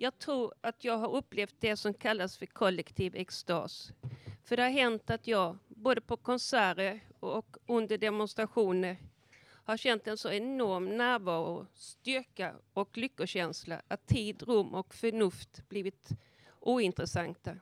[0.00, 3.92] Jag tror att jag har upplevt det som kallas för kollektiv extas.
[4.44, 8.96] För det har hänt att jag, både på konserter och under demonstrationer,
[9.44, 16.08] har känt en så enorm närvaro, styrka och lyckokänsla att tid, rum och förnuft blivit
[16.60, 17.56] ointressanta.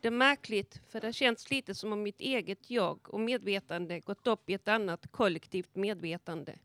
[0.00, 4.00] Det är märkligt, för det har känts lite som om mitt eget jag och medvetande
[4.00, 6.58] gått upp i ett annat kollektivt medvetande.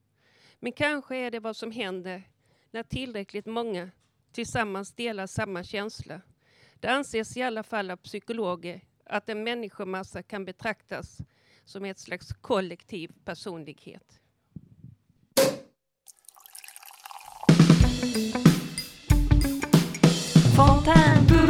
[0.60, 2.23] Men kanske är det vad som händer
[2.71, 3.92] när tillräckligt många
[4.36, 6.22] tillsammans delar samma känsla.
[6.80, 11.18] Det anses i alla fall av psykologer att en människomassa kan betraktas
[11.66, 14.20] som ett slags kollektiv personlighet.
[20.56, 21.45] Fontainebleau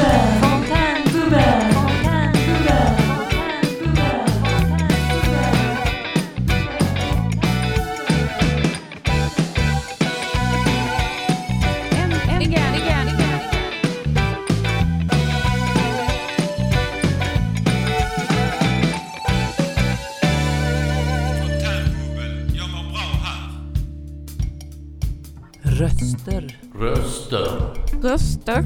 [25.95, 26.59] Röster.
[26.73, 28.63] Röster.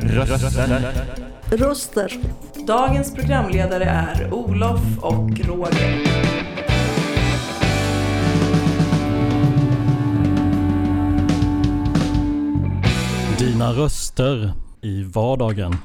[0.00, 0.92] Röster.
[1.50, 2.12] Röster.
[2.66, 6.04] Dagens programledare är Olof och Roger.
[13.38, 15.76] Dina röster i vardagen.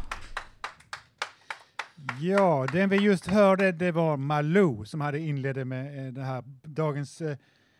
[2.21, 6.43] Ja, den vi just hörde det var Malou som hade inledde med eh, det här
[6.63, 7.37] dagens, eh,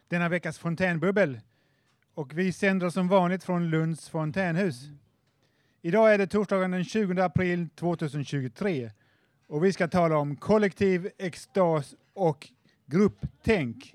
[0.10, 1.40] denna veckas fontänbubbel.
[2.18, 4.90] Och vi sänder som vanligt från Lunds fontänhus.
[5.82, 8.92] Idag är det torsdagen den 20 april 2023
[9.48, 12.50] och vi ska tala om kollektiv extas och
[12.86, 13.94] grupptänk.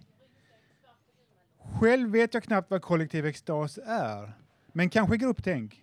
[1.81, 4.33] Själv vet jag knappt vad kollektiv extas är,
[4.73, 5.81] men kanske grupptänk.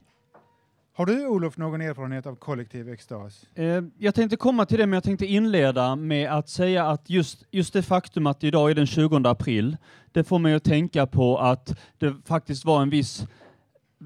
[0.99, 3.45] Har du Olof någon erfarenhet av kollektiv extas?
[3.55, 7.43] Eh, Jag tänkte komma till det, men jag tänkte inleda med att säga att just,
[7.51, 9.77] just det faktum att idag är den 20 april,
[10.11, 13.27] det får mig att tänka på att det faktiskt var en viss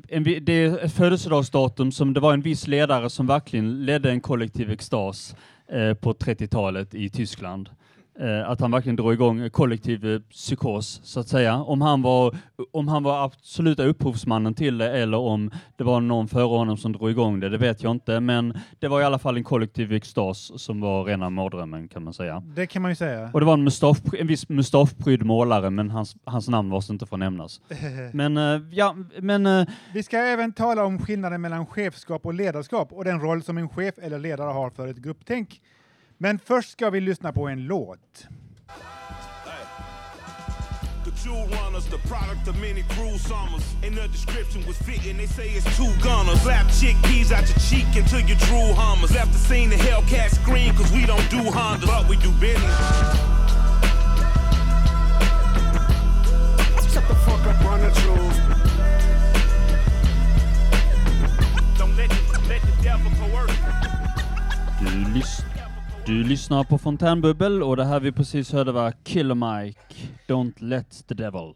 [0.07, 4.21] en, det är ett födelsedagsdatum som det var en viss ledare som verkligen ledde en
[4.21, 5.35] kollektiv extas
[5.67, 7.69] eh, på 30-talet i Tyskland.
[8.19, 11.55] Eh, att han verkligen drog igång kollektiv eh, psykos, så att säga.
[11.55, 12.35] Om han, var,
[12.71, 16.91] om han var absoluta upphovsmannen till det eller om det var någon före honom som
[16.91, 18.19] drog igång det, det vet jag inte.
[18.19, 22.13] Men det var i alla fall en kollektiv extas som var rena mardrömmen kan man
[22.13, 22.43] säga.
[22.55, 23.29] Det kan man ju säga.
[23.33, 27.05] Och det var en, mustasch, en viss mustaschprydd målare, men hans, hans namn var inte
[27.05, 27.61] får nämnas.
[28.13, 33.05] Men eh, ja, men Vi ska även tala om skillnaden mellan chefskap och ledarskap och
[33.05, 35.61] den roll som en chef eller ledare har för ett grupptänk.
[36.23, 38.27] Men först ska vi lyssna på en låt.
[41.03, 43.63] The jewel runners, the product of many cruel summers.
[43.85, 46.41] And the description was fitting, they say it's two gunners.
[46.41, 49.11] Slap chickpeas out your cheek until you drool hummers.
[49.11, 52.77] Left the scene, the Hellcat scream, cause we don't do Hondas, but we do business.
[56.93, 58.37] Shut the fuck up, run the jewels.
[61.77, 63.57] Don't let, the- let the devil coerce.
[64.79, 65.52] du,
[66.05, 69.95] du lyssnar på Fontänbubbel och det här vi precis hörde var Killer Mike,
[70.27, 71.53] Don't Let the Devil.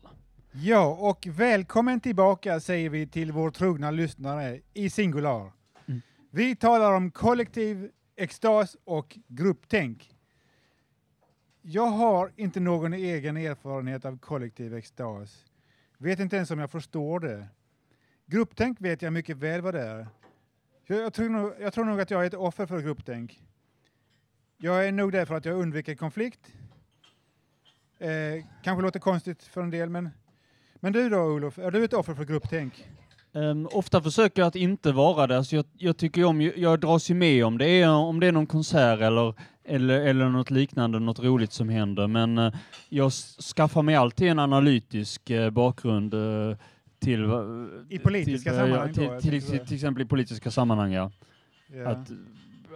[0.51, 5.51] Ja, och välkommen tillbaka säger vi till vår trogna lyssnare i singular.
[5.85, 6.01] Mm.
[6.31, 10.11] Vi talar om kollektiv extas och grupptänk.
[11.61, 15.45] Jag har inte någon egen erfarenhet av kollektiv extas.
[15.97, 17.47] Vet inte ens om jag förstår det.
[18.25, 20.07] Grupptänk vet jag mycket väl vad det är.
[20.85, 23.41] Jag, jag, tror, nog, jag tror nog att jag är ett offer för grupptänk.
[24.59, 26.39] Jag är nog där för att jag undviker konflikt.
[27.99, 30.09] Eh, kanske låter konstigt för en del, men,
[30.75, 32.87] men du då Olof, är du ett offer för grupptänk?
[33.33, 35.37] Ehm, ofta försöker jag att inte vara det.
[35.37, 38.31] Alltså jag, jag tycker om, jag dras ju med om det är, om det är
[38.31, 42.07] någon konsert eller, eller, eller något liknande, något roligt som händer.
[42.07, 42.53] Men eh,
[42.89, 43.11] jag
[43.55, 46.57] skaffar mig alltid en analytisk eh, bakgrund eh,
[46.99, 47.23] till...
[47.89, 51.11] I politiska till, sammanhang till, till, till, exempel i politiska sammanhang, ja.
[51.67, 51.87] Ja.
[51.87, 52.09] Att,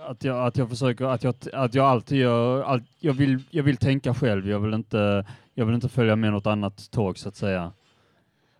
[0.08, 3.64] att, jag, att jag försöker, att jag, att jag alltid gör, all, jag, vill, jag
[3.64, 7.30] vill tänka själv, jag vill, inte, jag vill inte följa med något annat tåg så
[7.30, 7.72] att säga.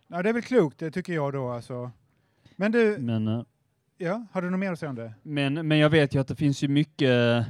[0.08, 1.90] ja, det är väl klokt, det tycker jag då alltså.
[2.56, 3.42] Men du, Men, eh,
[3.98, 5.14] ja, har du något mer att säga om det?
[5.22, 7.46] Men, men jag vet ju att det finns ju mycket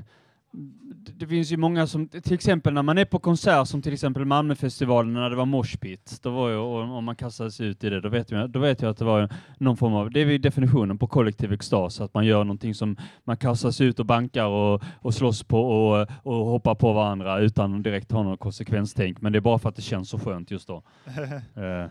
[1.19, 4.25] det finns ju många som, till exempel när man är på konsert som till exempel
[4.25, 8.08] Malmöfestivalen när det var moshpit, då var ju, om man kastades ut i det, då
[8.08, 9.28] vet, jag, då vet jag att det var
[9.58, 13.37] någon form av, det är definitionen på kollektiv extas, att man gör någonting som man
[13.37, 17.82] kastas ut och bankar och, och slåss på och, och hoppar på varandra utan att
[17.82, 20.69] direkt ha någon konsekvenstänk, men det är bara för att det känns så skönt just
[20.69, 20.82] då.
[21.55, 21.87] Eh,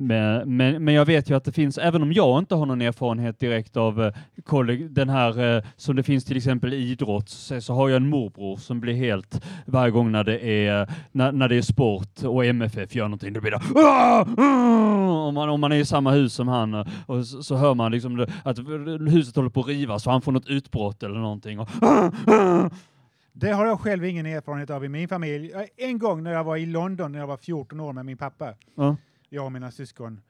[0.00, 2.80] Men, men, men jag vet ju att det finns, även om jag inte har någon
[2.82, 4.12] erfarenhet direkt av eh,
[4.90, 8.08] den här eh, som det finns till exempel i idrott, så, så har jag en
[8.08, 12.44] morbror som blir helt, varje gång när det är, när, när det är sport och
[12.46, 14.26] MFF gör någonting, då blir det "Ah!
[14.38, 17.56] Ah!" om man, om man är i samma hus som han eh, och så, så
[17.56, 18.58] hör man liksom det- att
[19.10, 21.58] huset håller på att rivas och han får något utbrott eller någonting.
[21.60, 22.10] Och, "Ah!
[22.26, 22.70] Ah!"
[23.32, 25.52] Det har jag själv ingen erfarenhet av i min familj.
[25.52, 28.16] Eh, En gång när jag var i London när jag var 14 år med min
[28.16, 28.96] pappa, Ja.
[29.28, 30.20] Jag och mina syskon,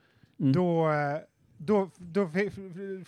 [0.41, 0.53] Mm.
[0.53, 1.19] då, eh,
[1.56, 2.53] då, då fick,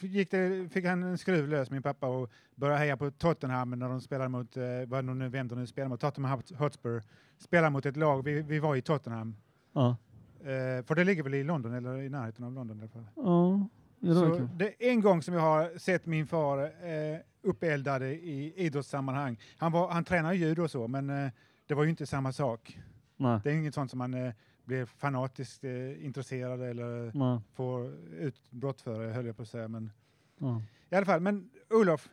[0.03, 3.89] gick det, fick han en skruv lös, min pappa, och började heja på Tottenham när
[3.89, 7.03] de spelade mot, eh, vad de nu, vem de nu spelade mot, Tottenham Hotspur,
[7.39, 9.37] spelade mot ett lag, vi, vi var i Tottenham.
[9.73, 9.97] Ja.
[10.41, 13.07] Eh, för det ligger väl i London, eller i närheten av London i alla fall.
[13.17, 13.69] Ja.
[14.01, 19.39] Det Så det en gång som jag har sett min far eh, uppeldad i idrottssammanhang.
[19.57, 21.31] Han, var, han tränar judo och så, men eh,
[21.67, 22.79] det var ju inte samma sak.
[23.17, 23.41] Nej.
[23.45, 24.33] Det är inget sånt som man
[24.65, 27.41] blir fanatiskt eh, intresserad eller Nej.
[27.55, 29.69] får utbrott för, höll jag på att säga.
[29.69, 29.91] Men,
[30.39, 30.63] Ja.
[30.91, 32.09] I alla fall, men Olof,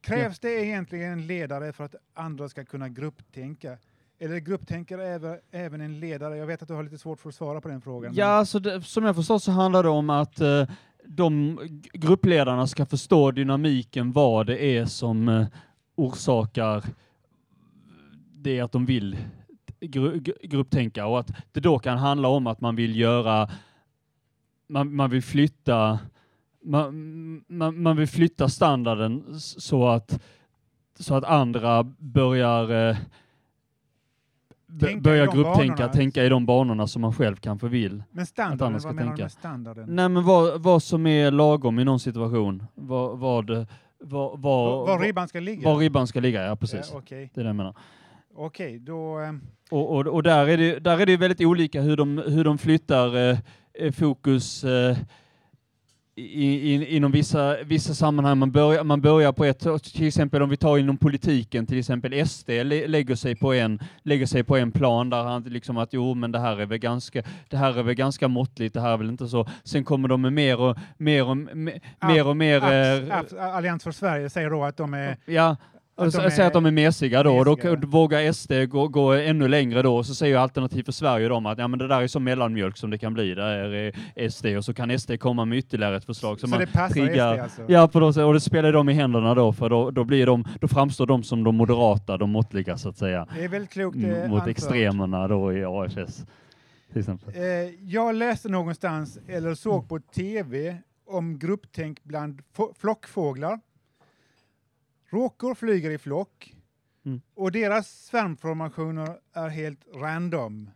[0.00, 3.78] krävs det egentligen en ledare för att andra ska kunna grupptänka?
[4.18, 6.36] Eller grupptänker även, även en ledare?
[6.36, 8.14] Jag vet att du har lite svårt för att svara på den frågan.
[8.14, 10.68] Ja, alltså det, som jag förstår så handlar det om att eh,
[11.04, 11.58] de
[11.92, 15.46] gruppledarna ska förstå dynamiken, vad det är som eh,
[15.94, 16.84] orsakar
[18.34, 19.16] det att de vill
[19.80, 23.48] gru, gru- grupptänka och att det då kan handla om att man vill göra,
[24.68, 25.98] man, man vill flytta
[26.64, 30.20] man, man, man vill flytta standarden så att,
[30.98, 32.96] så att andra börjar eh,
[34.80, 35.88] Tänka de grupptänka, banorna.
[35.92, 38.02] tänka i de banorna som man själv kanske vill.
[38.10, 39.22] Men Att standarden, andra ska vad menar du tänka.
[39.24, 39.86] med standarden?
[39.88, 42.62] Nej men vad, vad som är lagom i någon situation.
[42.74, 43.50] Vad, vad,
[43.98, 45.68] vad, Var, var ribban ska ligga?
[45.68, 46.88] var ribban ska ligga, ja precis.
[46.92, 47.74] Ja, Okej, Det är det jag menar.
[48.34, 49.18] Okej, då...
[49.18, 52.44] ehm, Och, och, och där, är det, där är det väldigt olika hur de, hur
[52.44, 53.38] de flyttar eh,
[53.78, 54.96] eh, fokus eh,
[56.18, 58.38] i, in, inom vissa, vissa sammanhang.
[58.38, 59.60] Man börjar, man börjar på ett,
[59.94, 63.80] till exempel om vi tar inom politiken, till exempel SD lä- lägger sig på en,
[64.02, 66.78] lägger sig på en plan där han liksom att jo, men det här är väl
[66.78, 69.46] ganska, det här är väl ganska måttligt, det här är väl inte så.
[69.64, 73.92] Sen kommer de med mer och mer och, me, mer, och mer eh, Allians för
[73.92, 75.16] Sverige säger då att de är...
[75.24, 75.56] Ja,
[76.06, 77.76] Att så- de säger att de är mesiga då, mesiga.
[77.76, 81.58] då vågar SD gå, gå ännu längre då, så säger Alternativ för Sverige de att
[81.58, 83.92] ja, men det där är så mellanmjölk som det kan bli, där är
[84.30, 86.40] SD, och så kan SD komma med ytterligare ett förslag.
[86.40, 87.62] Så, man det passar triggar- SD alltså?
[87.68, 90.68] Ja, på och det spelar dem i händerna då, för då, då, blir de, då
[90.68, 94.02] framstår de som de moderata, de måttliga så att säga, Det är väldigt klokt eh,
[94.02, 94.48] mot anfört.
[94.48, 96.24] extremerna då i AFS.
[96.92, 97.34] Till exempel.
[97.36, 97.42] Eh,
[97.80, 100.76] jag läste någonstans, eller såg på TV,
[101.10, 102.42] om grupptänk bland
[102.80, 103.60] flockfåglar.
[105.10, 106.54] Råkor flyger i flock
[107.04, 107.20] Mm.
[107.34, 110.70] och deras svärmformationer är helt random.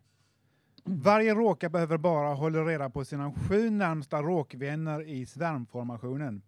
[0.84, 6.42] Varje råka behöver bara hålla reda på sina sju närmsta råkvänner i svärmformationen.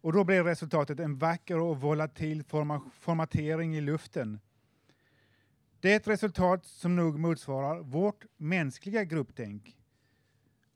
[0.00, 4.40] Och då blir resultatet en vacker och volatil forma- formatering i luften.
[5.80, 9.76] Det är ett resultat som nog motsvarar vårt mänskliga grupptänk.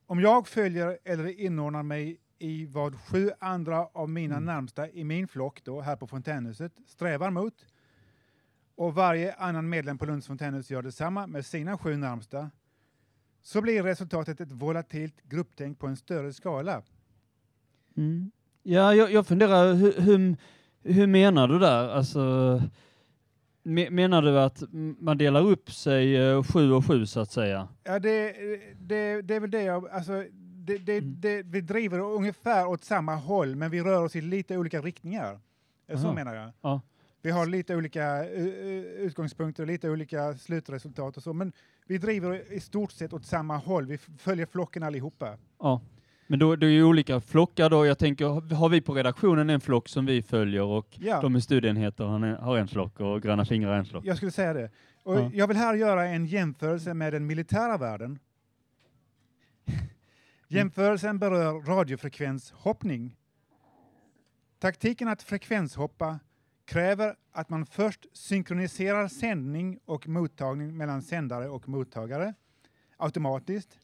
[0.06, 5.29] Om jag följer eller inordnar mig i vad sju andra av mina närmsta i min
[5.29, 7.67] flock då, här på fontänhuset strävar mot
[8.75, 12.50] och varje annan medlem på Lunds fontänhus gör detsamma med sina sju närmsta
[13.43, 16.82] så blir resultatet ett volatilt grupptänk på en större skala.
[17.96, 18.30] Mm.
[18.62, 20.37] Ja, jag, jag funderar, hur, hur,
[20.83, 21.88] hur menar du där?
[21.88, 22.62] Alltså,
[23.62, 24.62] me, menar du att
[24.99, 27.68] man delar upp sig eh, sju och sju så att säga?
[27.85, 28.33] Ja, det,
[28.80, 29.88] det, det är väl det jag...
[29.88, 30.25] Alltså,
[30.68, 31.14] det, det, Mm.
[31.20, 35.40] det, vi driver ungefär åt samma håll, men vi rör oss i lite olika riktningar.
[35.88, 36.12] Så Aha.
[36.12, 36.52] menar jag.
[36.60, 36.80] Ja.
[37.22, 41.52] Vi har lite olika uh, uh, utgångspunkter, lite olika slutresultat och så, men
[41.87, 43.87] vi driver i stort sett åt samma håll.
[43.87, 45.38] Vi följer flocken allihopa.
[45.58, 45.80] Ja.
[46.26, 47.87] Men då, det är ju olika flockar då.
[47.87, 51.20] Jag tänker, har vi på redaktionen en flock som vi följer och Ja.
[51.22, 54.04] de har en, har en flock och Gröna fingrar en flock?
[54.04, 54.70] Jag skulle säga det.
[55.02, 55.30] Och Ja.
[55.34, 58.18] Jag vill här göra en jämförelse med den militära världen.
[60.50, 63.17] Jämförelsen berör radiofrekvenshoppning.
[64.59, 66.19] Taktiken att frekvenshoppa
[66.64, 72.35] kräver att man först synkroniserar sändning och mottagning mellan sändare och mottagare
[72.97, 73.78] automatiskt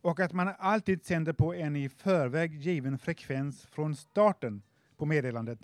[0.00, 4.62] och att man alltid sänder på en i förväg given frekvens från starten
[4.96, 5.58] på meddelandet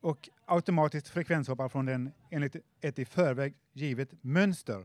[0.00, 4.84] och automatiskt frekvenshoppar från den enligt ett i förväg givet mönster.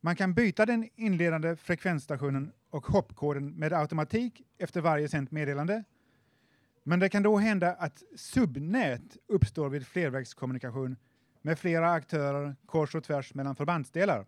[0.00, 5.84] Man kan byta den inledande frekvensstationen och hoppkoden med automatik efter varje sänt meddelande.
[6.82, 10.96] Men det kan då hända att subnät uppstår vid flervägskommunikation
[11.42, 14.26] med flera aktörer kors och tvärs mellan förbandsdelar.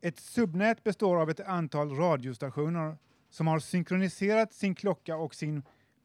[0.00, 2.96] Ett subnät består av ett antal radiostationer
[3.30, 5.62] som har synkroniserat sin klocka och sin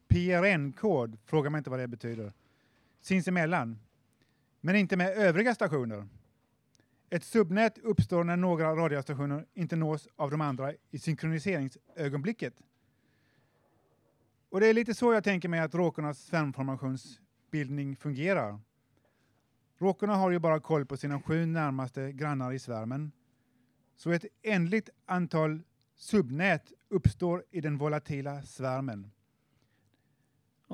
[0.07, 2.33] PRN-kod, fråga mig inte vad det betyder,
[3.01, 3.79] sinsemellan,
[4.61, 6.07] men inte med övriga stationer.
[7.09, 12.53] Ett subnät uppstår när några radiostationer inte nås av de andra i synkroniseringsögonblicket.
[14.49, 18.59] Och det är lite så jag tänker mig att råkornas svärmformationsbildning fungerar.
[19.77, 23.11] Råkorna har ju bara koll på sina sju närmaste grannar i svärmen.
[23.95, 25.61] Så ett ändligt antal
[25.95, 29.11] subnät uppstår i den volatila svärmen.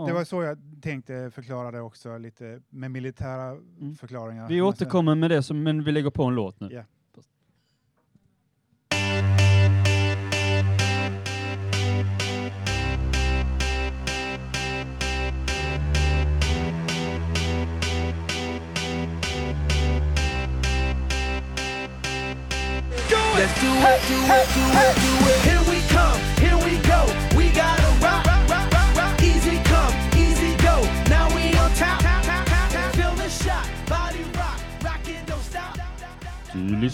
[0.02, 0.08] Ja.
[0.08, 3.96] Det var så jag tänkte förklara det också, lite med militära Mm.
[3.96, 4.48] förklaringar.
[4.48, 6.70] Vi återkommer med det, som, men vi lägger på en låt nu.
[6.72, 6.84] Ja.
[23.38, 25.61] Let's do it, do it, do it, do it.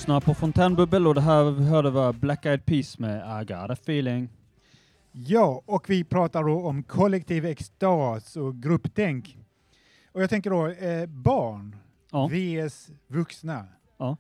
[0.08, 3.74] Lyssnar på Fontänbubbel och det här hörde var Black Eyed Peas med I got a
[3.74, 4.30] feeling.
[5.12, 9.38] Ja, och vi pratar då om kollektiv extas och grupptänk.
[10.12, 11.76] Och jag tänker då eh, barn
[12.12, 12.28] Ja.
[12.32, 13.68] vs vuxna.
[13.98, 14.18] Ja.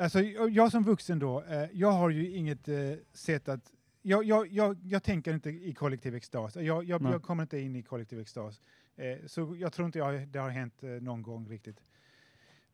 [0.00, 0.20] Alltså,
[0.50, 2.76] jag som vuxen då, eh, jag har ju inget eh,
[3.12, 3.72] sätt att...
[4.02, 6.56] Jag, jag, jag, jag tänker inte i kollektiv extas.
[6.56, 8.60] Jag, jag kommer inte in i kollektiv extas.
[8.96, 11.80] Eh, så jag tror inte jag, det har hänt eh, någon gång riktigt.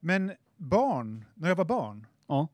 [0.01, 2.49] Men barn, när jag var barn, Ja.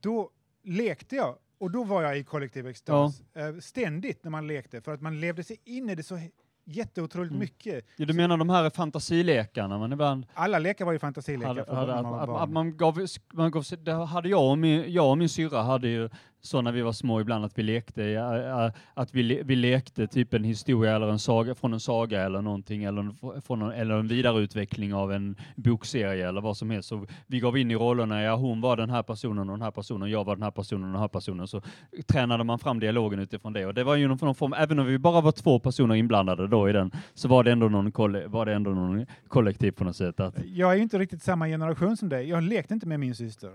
[0.00, 0.30] då
[0.64, 3.22] lekte jag och då var jag i kollektiv extas.
[3.34, 6.20] Eh, ständigt när man lekte, för att man levde sig in i det så
[6.64, 7.40] jätteotroligt Mm.
[7.40, 7.84] mycket.
[7.96, 12.02] Ja, du menar de här fantasilekarna, men ibland Alla lekar var ju fantasilekar hade, hade,
[12.02, 15.18] man var att, att man gav, man gav det hade jag och min, jag och
[15.18, 16.10] min syrra hade ju
[16.46, 20.34] så när vi var små ibland att vi lekte, att vi, le- vi lekte typ
[20.34, 23.94] en historia eller en saga, från en saga eller någonting, eller en, från en, eller
[23.94, 26.88] en vidareutveckling av en bokserie eller vad som helst.
[26.88, 29.70] Så vi gav in i rollerna, ja hon var den här personen och den här
[29.70, 31.46] personen, jag var den här personen och den här personen.
[31.46, 31.62] Så
[32.06, 33.66] tränade man fram dialogen utifrån det.
[33.66, 36.46] Och det var ju någon, någon form, även om vi bara var två personer inblandade
[36.48, 37.92] då i den, så var det ändå någon,
[38.30, 40.20] var det ändå någon kollektiv på något sätt.
[40.20, 42.28] Att, Jag är ju inte riktigt samma generation som dig.
[42.28, 43.50] Jag lekte inte med min syster.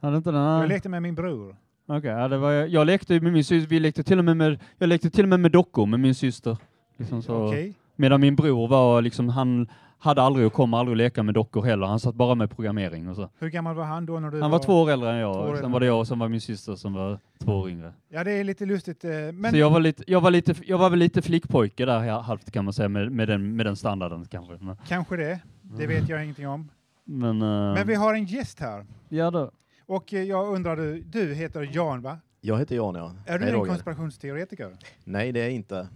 [0.00, 1.56] hade inte den här, Jag lekte med min bror.
[1.96, 4.36] Okej, ja, det var, jag, jag lekte med min syster, vi lekte till och med
[4.36, 6.56] med, jag lekte till och med med dockor med min syster.
[6.96, 7.74] Liksom så, Okej.
[7.96, 9.68] Medan min bror var liksom, han
[9.98, 13.08] hade aldrig och kommer aldrig att leka med dockor heller, han satt bara med programmering
[13.08, 13.28] och så.
[13.38, 15.58] Hur gammal var han då när du Han var två år äldre än jag, äldre.
[15.62, 17.92] sen var det jag och sen var min syster som var två år yngre.
[18.08, 19.04] Ja, det är lite lustigt.
[19.04, 22.20] eh, Men Så jag var, lite, jag, var lite, jag var väl lite flickpojke där
[22.20, 24.58] halvt kan man säga med, med, den, med den standarden kanske.
[24.88, 25.40] Kanske det.
[25.62, 26.68] Det vet jag ingenting om.
[27.04, 28.86] men, eh, Men vi har en gäst här.
[29.08, 29.50] ja då.
[29.92, 32.18] Och eh, jag undrar, du, du heter Jan va?
[32.40, 33.14] Jag heter Jan, ja.
[33.26, 33.70] Är du Hej, en Roger.
[33.70, 34.76] konspirationsteoretiker?
[35.04, 35.88] Nej, det är jag inte.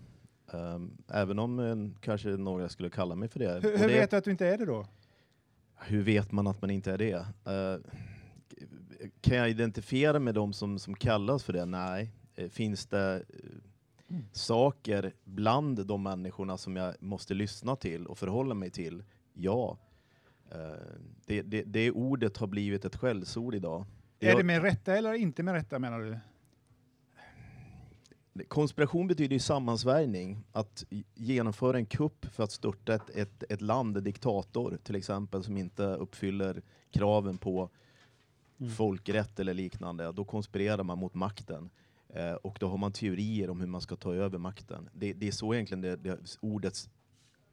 [0.53, 3.61] Ehm, även om eh, kanske några skulle kalla mig för det.
[3.63, 4.87] Hur, hur det vet du att du inte är det då?
[5.79, 7.27] hur vet man att man inte är det?
[7.45, 7.91] Eh,
[9.21, 11.65] kan jag identifiera med de som, som kallas för det?
[11.65, 12.11] Nej.
[12.51, 13.15] Finns det
[14.09, 19.05] eh, saker bland de människorna som jag måste lyssna till och förhålla mig till?
[19.35, 19.79] Ja.
[20.51, 20.59] Eh,
[21.27, 23.85] det, det, det ordet har blivit ett skällsord idag.
[24.21, 26.19] Är Jag- det med rätta eller inte med rätta menar du?
[28.49, 30.39] Konspiration betyder ju sammansvärjning.
[30.53, 30.85] Att
[31.15, 35.57] genomföra en kupp för att störta ett, ett, ett land, en diktator till exempel, som
[35.57, 37.71] inte uppfyller kraven på
[38.61, 38.73] Mm.
[38.73, 40.13] folkrätt eller liknande.
[40.13, 41.71] Då konspirerar man mot makten.
[42.09, 44.89] Eh, och då har man teorier om hur man ska ta över makten.
[44.93, 46.91] Det, det är så egentligen det, det ordets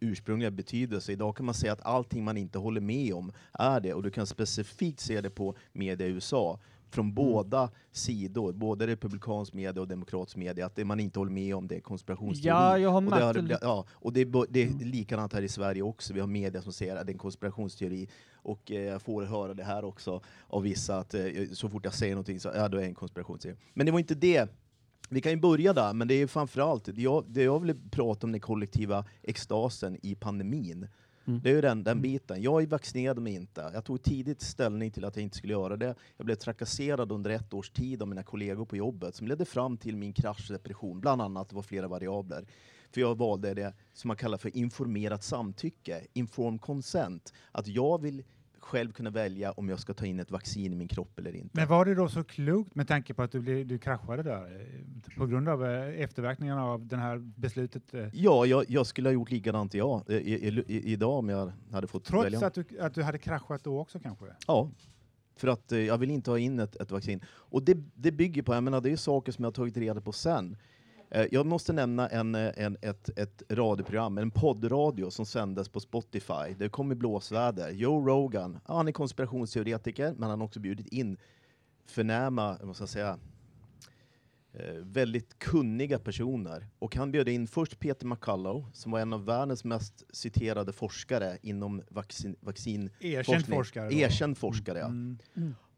[0.04, 1.12] ursprungliga betydelse.
[1.12, 3.94] Idag kan man säga att allting man inte håller med om är det.
[3.94, 6.60] Och du kan specifikt se det på media i USA.
[6.90, 11.56] Från båda sidor, både republikansk media och demokratisk media, att det man inte håller med
[11.56, 12.48] om det är konspirationsteori.
[12.48, 15.50] Ja, jag har och det, har, ja, och det, är det är likadant här i
[15.50, 16.14] Sverige också.
[16.14, 18.10] Vi har media som säger att det är en konspirationsteori.
[18.36, 21.94] Och eh, jag får höra det här också av vissa, att eh, så fort jag
[21.94, 23.56] säger någonting så ja, då är det en konspirationsteori.
[23.74, 24.50] Men det var inte det.
[25.10, 28.32] Vi kan ju börja där, men det är framförallt, jag, det jag vill prata om
[28.32, 30.88] den kollektiva extasen i pandemin.
[31.26, 31.42] Mm.
[31.44, 32.42] Det är ju den, den biten.
[32.42, 33.72] Jag vaccinerade mig inte.
[33.74, 35.96] Jag tog tidigt ställning till att jag inte skulle göra det.
[36.18, 39.78] Jag blev trakasserad under ett års tid av mina kollegor på jobbet som ledde fram
[39.78, 41.00] till min kraschdepression.
[41.00, 42.46] Bland annat, det var flera variabler.
[42.92, 47.34] För jag valde det som man kallar för informerat samtycke, informed consent.
[47.52, 48.24] Att jag vill
[48.64, 51.50] själv kunna välja om jag ska ta in ett vaccin i min kropp eller inte.
[51.54, 54.62] Men var det då så klokt med tanke på att du, blev, du kraschade där
[54.62, 57.94] eh, på grund av eh, efterverkningarna av det här beslutet?
[57.94, 61.52] eh, Ja, jag, jag skulle ha gjort likadant ja, i, i, i, idag om jag
[61.72, 62.48] hade fått Trots välja.
[62.48, 64.26] att du, att du hade kraschat då också kanske?
[64.48, 64.70] Ja,
[65.36, 67.22] För att jag vill inte ha in ett, ett vaccin.
[67.28, 70.02] Och det, det bygger på, jag menar det är saker som jag har tagit reda
[70.02, 70.58] på sen.
[71.14, 75.80] Eh, jag måste nämna en, eh, en, ett, ett radioprogram, en poddradio som sändes på
[75.80, 76.56] Spotify.
[76.58, 77.72] Det kom i blåsväder.
[77.72, 81.18] Joe Rogan, ja, han är konspirationsteoretiker, men han har också bjudit in
[81.86, 83.20] förnäma, vad ska jag säga,
[84.54, 86.68] eh, väldigt kunniga personer.
[86.80, 91.38] Och han bjöd in först Peter McCullough, som var en av världens mest citerade forskare
[91.42, 93.90] inom vaccin, vaccin Erkänd forskare.
[93.90, 93.96] då.
[93.96, 94.86] Erkänd forskare, ja.
[94.86, 95.18] Mm.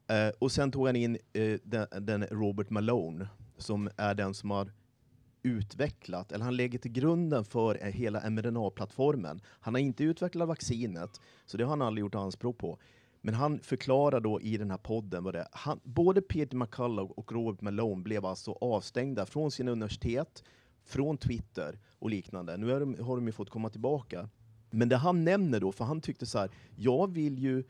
[0.08, 3.27] Eh, och sen tog han in eh, den, den Robert Malone,
[3.58, 4.72] som är den som har
[5.46, 9.42] utvecklat, eller han lägger till grunden för eh, hela mRNA-plattformen.
[9.46, 12.80] Han har inte utvecklat vaccinet, så det har han aldrig gjort anspråk på.
[13.22, 15.48] Men han förklarar då i den här podden vad det är.
[15.52, 20.44] Han, både Peter McCullough och Robert Malone blev alltså avstängda från sina universitet,
[20.86, 22.58] från Twitter och liknande.
[22.58, 24.30] Nu är de, har de ju fått komma tillbaka.
[24.70, 27.64] Men det han nämner då, för han tyckte så här, jag vill ju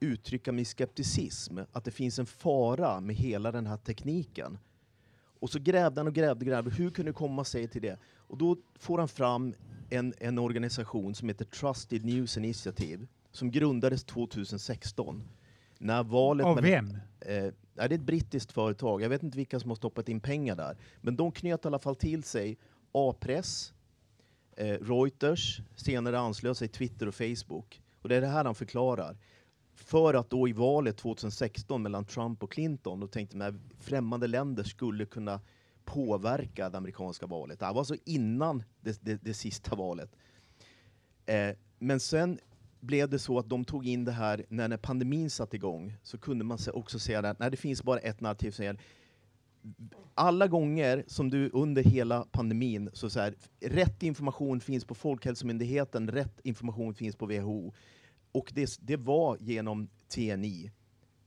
[0.00, 4.58] uttrycka min skepticism, att det finns en fara med hela den här tekniken.
[5.38, 6.70] Och så grävde han och grävde och grävde.
[6.70, 7.98] Hur kunde det komma sig till det?
[8.16, 9.54] Och då får han fram
[9.90, 15.22] en, en organisation som heter Trusted News Initiative, som grundades 2016.
[15.78, 16.90] När valet Av vem?
[17.20, 19.02] Eh, det är ett brittiskt företag.
[19.02, 20.76] Jag vet inte vilka som har stoppat in pengar där.
[21.00, 22.58] Men de knöt i alla fall till sig
[22.92, 23.72] A-press,
[24.56, 27.82] eh, Reuters, senare anslöt sig Twitter och Facebook.
[28.02, 29.16] Och det är det här han förklarar.
[29.76, 34.26] För att då i valet 2016 mellan Trump och Clinton, då tänkte man att främmande
[34.26, 35.40] länder skulle kunna
[35.84, 37.58] påverka det amerikanska valet.
[37.58, 40.10] Det här var alltså innan det, det, det sista valet.
[41.26, 42.38] Eh, men sen
[42.80, 46.18] blev det så att de tog in det här, när, när pandemin satte igång, så
[46.18, 48.80] kunde man också säga att nej, det finns bara ett narrativ som gäller.
[50.14, 56.10] Alla gånger som du under hela pandemin, så, så här, rätt information finns på Folkhälsomyndigheten,
[56.10, 57.72] rätt information finns på WHO.
[58.36, 60.70] Och det, det var genom TNI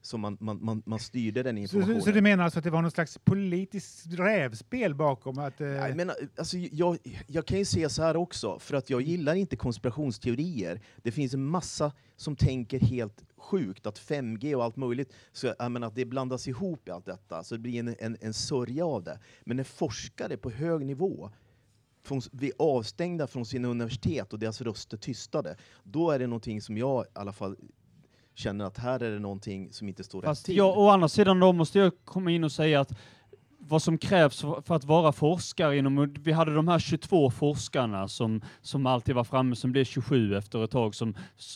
[0.01, 2.01] som man, man, man, man styrde den informationen.
[2.01, 5.39] så, så du menar alltså att det var någon slags politiskt rävspel bakom?
[5.39, 6.97] Att, eh, Jag, menar, alltså, jag,
[7.27, 10.81] jag kan ju se så här också, för att jag gillar inte konspirationsteorier.
[11.03, 15.71] Det finns en massa som tänker helt sjukt, att 5G och allt möjligt, så jag
[15.71, 18.85] menar, att det blandas ihop i allt detta, så det blir en, en, en sörja
[18.85, 19.19] av det.
[19.43, 21.31] Men när forskare på hög nivå
[22.03, 26.77] från, blir avstängda från sina universitet och deras röster tystade, då är det någonting som
[26.77, 27.55] jag i alla fall
[28.33, 30.57] känner att här är det någonting som inte står rätt Fast till.
[30.57, 32.91] jag, å andra sidan då måste jag komma in och säga att
[33.69, 38.41] vad som krävs för att vara forskare inom, vi hade de här 22 forskarna som,
[38.61, 41.13] som alltid var framme, som blev 27 efter ett tag, som,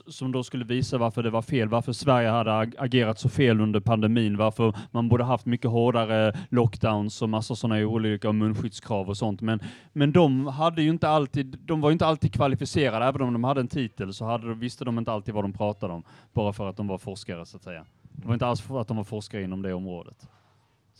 [0.08, 3.80] som då skulle visa varför det var fel, varför Sverige hade agerat så fel under
[3.80, 9.41] pandemin, varför man borde haft mycket hårdare lockdowns och massa sådana olika munskyddskrav och sånt.
[9.41, 9.60] Men,
[9.93, 13.43] men de hade ju inte alltid, de var ju inte alltid kvalificerade, även om de
[13.43, 16.69] hade en titel så hade, visste de inte alltid vad de pratade om, bara för
[16.69, 17.86] att de var forskare så att säga.
[18.12, 20.28] Det var inte alls för att de var forskare inom det området.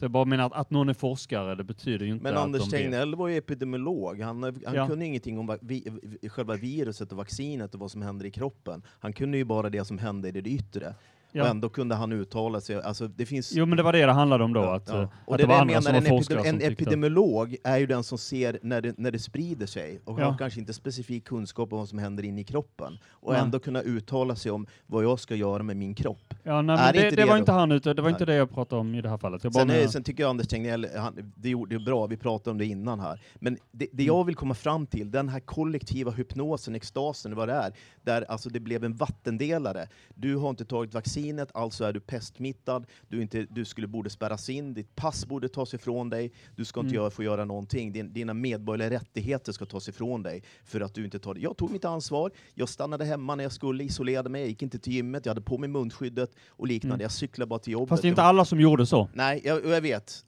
[0.04, 2.44] Så jag bara menar att, att någon är forskare, det betyder ju inte Men att
[2.44, 2.70] Anders.
[2.70, 4.22] Tegnell var ju epidemiolog.
[4.22, 4.88] Han, han Ja.
[4.88, 5.88] kunde ingenting om vi-
[6.30, 8.84] själva viruset och vaccinet och vad som händer i kroppen.
[9.00, 10.96] Han kunde ju bara det som hände i det yttre.
[11.36, 11.44] Ja.
[11.44, 12.82] Och ändå kunde han uttala sig.
[12.82, 13.54] Alltså, det finns...
[13.56, 15.02] Jo, men det var det det handlade om då, Ja, att, ja.
[15.02, 16.72] eh, Och att det det var andra menar som var en, forskare epidem- som en
[16.74, 20.60] epidemiolog är ju den som ser när det, när det sprider sig och har kanske
[20.60, 22.98] inte specifik kunskap om vad som händer inne i kroppen.
[23.12, 26.34] Och ändå kunna uttala sig om vad jag ska göra med min kropp.
[26.44, 27.38] Ja, nej, Är men det det, inte det, var då?
[27.40, 28.34] inte han, utan det var inte Nej.
[28.34, 29.42] det jag pratade om i det här fallet.
[29.54, 32.66] Sen, är, sen tycker jag Anders Tegnell, han, det gjorde bra, vi pratade om det
[32.66, 33.22] innan här.
[33.36, 34.16] Men det, det Mm.
[34.16, 38.50] jag vill komma fram till, den här kollektiva hypnosen, extasen, vad det är, där alltså
[38.50, 39.88] det blev en vattendelare.
[40.16, 40.94] Du har inte tagit
[41.24, 45.50] vaccinet, alltså är du pestsmittad, du, inte, du skulle borde spärras in, ditt pass borde
[45.50, 47.12] tas ifrån dig, du ska inte Mm.
[47.12, 51.20] få göra någonting, Din, dina medborgerliga rättigheter ska tas ifrån dig för att du inte
[51.20, 51.40] tar det.
[51.40, 54.80] Jag tog mitt ansvar, jag stannade hemma när jag skulle, isolerade mig, jag gick inte
[54.80, 57.02] till gymmet, jag hade på mig munskyddet och liknande, Mm.
[57.04, 57.90] jag cyklade bara till jobbet.
[57.90, 59.10] Fast det är inte alla som gjorde så.
[59.14, 60.26] Nej, jag, jag vet.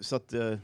[0.00, 0.54] Så att, eh,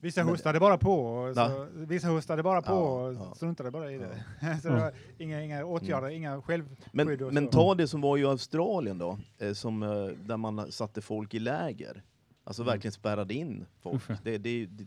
[0.00, 1.32] Vissa hostade bara på.
[1.34, 4.24] Så, vissa hostade bara på Ja, och struntade bara i det.
[4.62, 4.74] så Ja.
[4.74, 6.76] det var inga, inga åtgärder, inga självskydd.
[6.92, 7.50] men, men så.
[7.52, 11.38] ta det som var i Australien då, eh, som, eh, där man satte folk i
[11.38, 12.02] läger.
[12.44, 12.72] Alltså Mm.
[12.72, 14.02] verkligen spärrade in folk.
[14.24, 14.86] Det, det, det,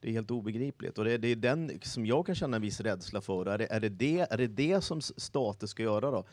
[0.00, 0.98] det är helt obegripligt.
[0.98, 3.46] Och det, det är den som jag kan känna en viss rädsla för.
[3.46, 6.24] Är det är det, det, är det, det som stater ska göra då?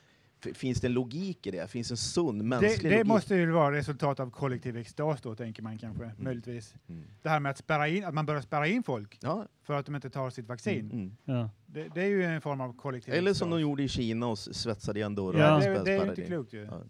[0.54, 1.68] Finns det en logik i det?
[1.72, 3.08] Finns det en sund mänsklig det, det logik?
[3.08, 6.76] måste ju vara resultat av kollektiv extas då, tänker man kanske, möjligtvis.
[6.90, 7.04] Mm.
[7.22, 9.46] Det här med att, spärra in, att man börjar spärra in folk Ja.
[9.64, 10.92] för att de inte tar sitt vaccin.
[10.92, 11.16] Mm.
[11.26, 11.50] Ja.
[11.66, 13.38] Det, det är ju en form av kollektiv Eller extas.
[13.40, 15.40] som de gjorde i Kina och svetsade igen dörrar.
[15.40, 15.56] Ja.
[15.56, 16.28] och det, det är ju inte in.
[16.28, 16.64] klokt ju.
[16.72, 16.82] Ja.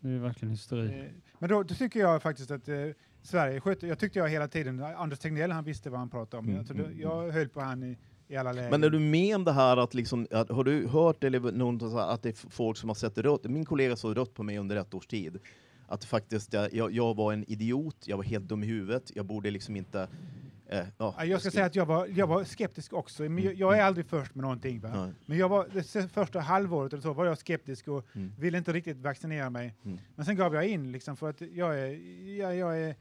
[0.00, 1.00] Det är verkligen hysteri.
[1.00, 1.06] Eh,
[1.38, 2.76] Men då, då tycker jag faktiskt att eh,
[3.22, 6.46] Sverige skötte, jag tyckte jag hela tiden, Anders Tegnell han visste vad han pratade om.
[6.46, 7.98] Mm, Alltså, då, mm, jag höll på han i
[8.28, 8.70] i alla lägen.
[8.70, 11.80] Men är du med om det här att, liksom, att har du hört eller någon
[11.80, 13.44] så att det är folk som har sett rött?
[13.44, 15.38] Min kollega såg rött på mig under ett års tid.
[15.88, 19.50] Att faktiskt, jag, jag var en idiot, jag var helt dum i huvudet, jag borde
[19.50, 20.08] liksom inte...
[20.66, 23.22] Eh, ja, Ja, Jag ska säga att jag var, jag var skeptisk också.
[23.22, 24.82] Men jag, jag är aldrig först med någonting.
[25.26, 28.32] Men jag var, det första halvåret eller så var jag skeptisk och Mm.
[28.38, 29.74] ville inte riktigt vaccinera mig.
[29.84, 29.98] Mm.
[30.16, 31.88] Men sen gav jag in liksom för att jag är,
[32.38, 32.94] jag, jag är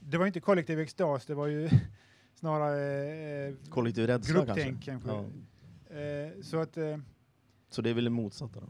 [0.00, 1.70] det var inte kollektiv extas, det var ju
[2.44, 5.08] snarare eh, Kollektiv rädsla grupptänk kanske.
[5.08, 5.24] Ja.
[5.96, 6.98] Eh, så att, eh,
[7.68, 8.60] Så det är väl det motsatta?
[8.60, 8.66] Då?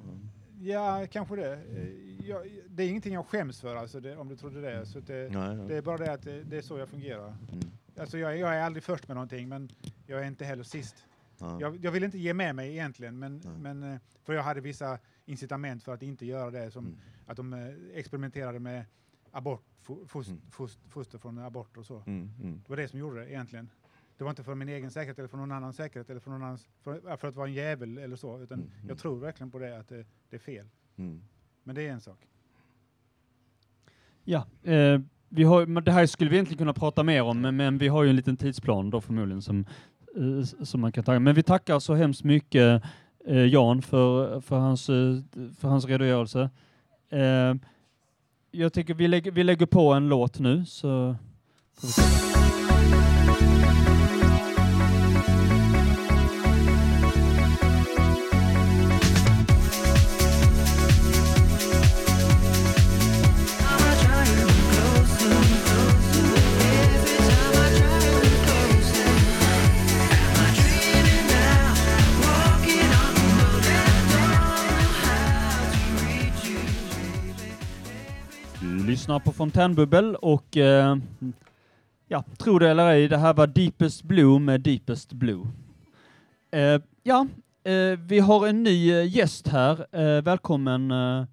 [0.61, 1.53] ja, kanske det.
[1.55, 4.87] Eh, jag, det är ingenting jag skäms för, alltså, det, om du trodde det.
[4.87, 5.69] Så att det, Nej, nej.
[5.69, 7.27] det är bara det att det, det är så jag fungerar.
[7.29, 7.61] Mm.
[7.99, 9.69] Alltså, jag, jag är aldrig först med någonting, men
[10.07, 10.97] jag är inte heller sist.
[11.39, 11.59] Ja.
[11.61, 13.59] Jag, jag vill inte ge med mig egentligen, men, Nej.
[13.59, 16.99] men, eh, för jag hade vissa incitament för att inte göra det, som Mm.
[17.27, 18.85] att de eh, experimenterade med
[19.35, 20.41] abort, Mm.
[20.51, 22.03] fos, foster från abort och så.
[22.07, 22.61] Mm, mm.
[22.63, 23.71] Det var det som gjorde det egentligen.
[24.19, 26.43] Det var inte för min egen säkerhet eller för någon annans säkerhet eller för, någon
[26.43, 28.89] annans, för, för att vara en jävel eller så, utan Mm, mm.
[28.89, 30.67] jag tror verkligen på det, att det, det är fel.
[30.97, 31.21] Mm.
[31.65, 32.19] Men det är en sak.
[34.25, 37.79] Ja, eh, vi har, det här skulle vi egentligen kunna prata mer om, men, men
[37.79, 39.67] vi har ju en liten tidsplan då förmodligen som,
[40.17, 41.19] eh, som man kan ta.
[41.19, 42.83] Men vi tackar så hemskt mycket
[43.27, 45.17] eh, Jan för, för, hans, eh,
[45.59, 46.51] för hans redogörelse.
[48.57, 51.17] Jag tycker vi lägger, vi lägger på en låt nu så
[78.95, 80.97] lyssnar på Fontänbubbel och eh,
[82.09, 85.47] ja, tro det eller ej, det här var Deepest Blue med Deepest Blue.
[86.51, 87.27] Eh, ja,
[87.65, 89.87] eh, vi har en ny eh, gäst här.
[89.93, 91.25] Eh, välkommen eh,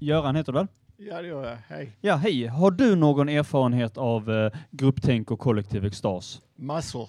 [0.00, 0.66] Göran heter du väl?
[0.96, 1.56] Ja, det gör jag.
[1.68, 1.92] Hej.
[2.00, 2.46] Ja, hej.
[2.46, 6.42] Har du någon erfarenhet av grupptänk och kollektiv extas?
[6.56, 7.08] Massor.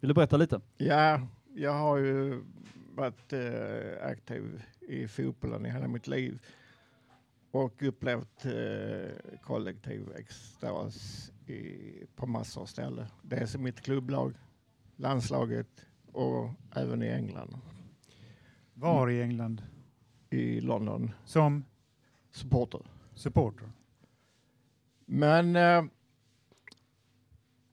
[0.00, 0.60] Vill du berätta lite?
[0.76, 1.20] ja,
[1.54, 2.42] jag har ju
[2.94, 3.32] varit
[4.02, 6.38] aktiv i fotbollen i hela mitt liv
[7.50, 13.06] och upplevt eh, kollektiv extas i, på massor av ställen.
[13.22, 14.34] Dels i mitt klubblag,
[14.96, 17.58] landslaget och även i England,
[18.74, 19.62] Var i England?
[20.30, 21.64] i London, Som
[22.30, 22.80] supporter.
[23.14, 23.68] supporter?
[25.06, 25.84] Men eh,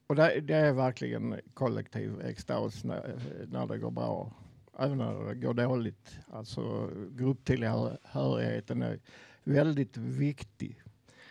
[0.06, 4.32] och det, det är verkligen kollektiv extas när, när det går bra.
[4.78, 6.18] Även när det går dåligt.
[6.30, 9.00] Alltså grupptillhörigheten är
[9.46, 10.82] väldigt viktig.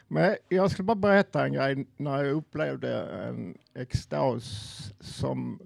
[0.08, 4.44] Men jag skulle bara berätta en grej när jag upplevde en extas
[5.00, 5.60] som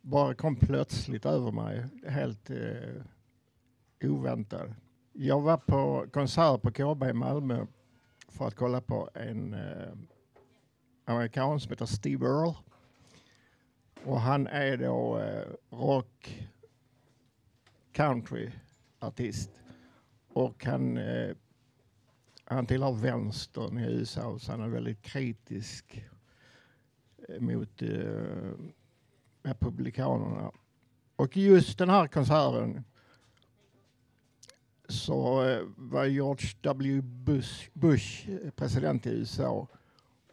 [0.00, 1.86] bara kom plötsligt över mig.
[2.06, 3.02] Helt eh,
[4.10, 4.74] oväntad.
[5.12, 7.66] Jag var på konsert på KB i Malmö
[8.28, 9.92] för att kolla på en eh,
[11.04, 12.54] amerikan som heter Steve Earle.
[14.04, 16.48] Och han är då eh, rock
[17.92, 18.50] country
[18.98, 19.50] artist.
[20.32, 21.36] Och han, eh,
[22.50, 26.04] han tillhör vänstern i USA så han är väldigt kritisk
[27.28, 28.52] eh, mot eh,
[29.42, 30.52] republikanerna.
[31.16, 32.84] Och just den här konserten
[34.88, 37.02] så eh, var George W.
[37.02, 39.66] Bush, Bush president i USA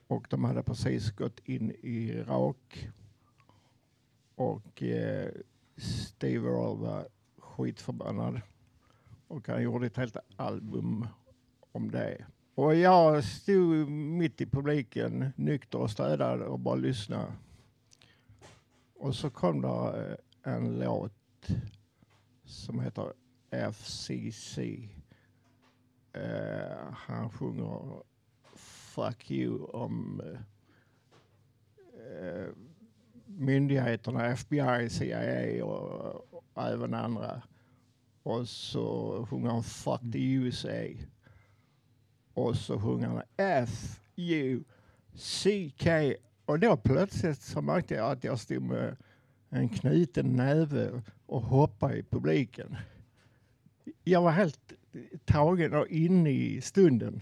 [0.08, 2.90] och de hade precis gått in i Irak.
[4.36, 5.30] Och eh,
[5.78, 8.42] Steve Earle var skitförbannad.
[9.28, 11.08] Och han gjorde ett helt album
[11.78, 12.26] om det.
[12.56, 17.34] Och jag stod mitt i publiken, nykter och städad och bara lyssnade.
[18.96, 21.48] Och så kom det eh, en låt
[22.46, 23.14] som heter
[23.72, 24.58] FCC.
[24.58, 28.04] Uh, eh, han sjunger
[28.96, 30.22] Fuck you om
[31.94, 32.48] uh,
[33.26, 37.42] myndigheterna, FBI, CIA och, och även andra.
[38.24, 40.88] Och så sjunger han Fuck the USA.
[42.38, 44.64] Och så sjunger han F, U,
[45.16, 45.90] C, K.
[46.46, 48.96] Och då plötsligt så märkte jag att jag stod med
[49.50, 52.78] en knuten näve och hoppade i publiken.
[54.04, 54.74] Jag var helt
[55.26, 57.22] tagen och inne i stunden.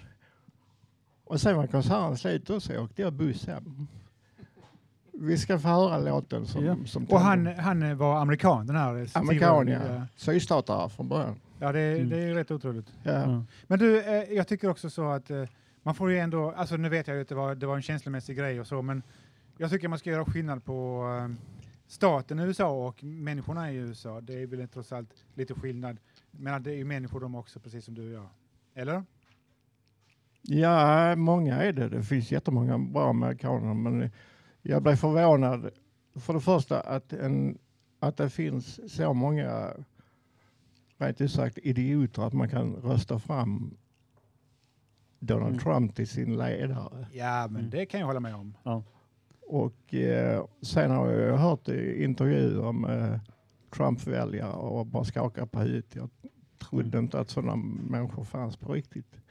[1.23, 3.87] Och sen var konserten slut och så åkte jag buss hem.
[5.13, 6.75] Vi ska få höra låten som, Ja.
[6.85, 9.09] som Och han, han var amerikan, den här?
[9.13, 10.07] Amerikan, ja.
[10.15, 11.39] Sydstatare från början.
[11.59, 12.09] Ja, det, Mm.
[12.09, 12.93] det är rätt otroligt.
[13.03, 13.11] Ja.
[13.11, 13.43] Ja.
[13.67, 15.43] Men du, eh, jag tycker också så att eh,
[15.83, 17.81] man får ju ändå, alltså nu vet jag ju att det var, det var en
[17.81, 19.03] känslomässig grej och så, men
[19.57, 21.05] jag tycker man ska göra skillnad på
[21.87, 24.21] staten USA och människorna i USA.
[24.21, 25.97] Det är väl trots allt lite skillnad.
[26.31, 28.29] Men det är ju människor de också, precis som du och jag.
[28.73, 29.03] Eller?
[30.41, 31.89] Ja, många är det.
[31.89, 34.09] Det finns jättemånga bra amerikaner, men
[34.61, 35.69] jag blev förvånad
[36.15, 37.57] för det första att, en,
[37.99, 39.71] att det finns så många,
[40.97, 43.77] rent ut sagt, idioter att man kan rösta fram
[45.19, 45.59] Donald Mm.
[45.59, 47.07] Trump till sin ledare.
[47.11, 47.69] Ja, men Mm.
[47.69, 48.53] det kan jag hålla med om.
[48.63, 48.83] Ja.
[49.47, 53.19] Och eh, sen har jag hört i intervjuer med
[53.75, 55.95] Trump-väljare och bara skakar på huvudet.
[55.95, 56.09] Jag
[56.69, 57.55] trodde inte att sådana
[57.89, 59.21] människor fanns på riktigt.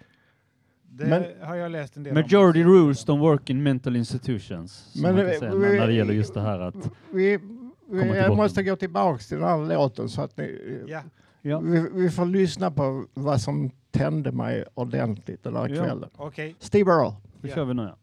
[0.82, 2.20] Det Men- har jag läst en del om.
[2.22, 4.94] Majority rules don't work in mental institutions.
[5.02, 6.74] Men säga, vi- när det gäller just det här att...
[7.12, 8.36] Vi, Komma vi till jag botten.
[8.36, 11.02] måste gå tillbaka till den här låten så att ni, Ja.
[11.46, 11.60] Ja.
[11.60, 15.84] vi, vi får lyssna på vad som tände mig ordentligt den här Ja.
[15.84, 16.10] kvällen.
[16.16, 16.54] Okej.
[16.58, 17.14] Steve Earle.
[17.40, 17.54] Då Ja.
[17.54, 17.96] kör vi nu ja.